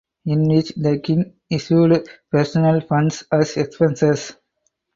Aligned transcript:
In 0.25 0.47
which 0.47 0.69
the 0.69 0.97
king 0.97 1.35
issued 1.47 2.09
personal 2.31 2.81
funds 2.81 3.23
as 3.31 3.55
expenses. 3.55 4.35